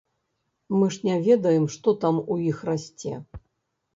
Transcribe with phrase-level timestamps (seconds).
[0.77, 3.13] Мы ж не ведаем, што там у іх расце.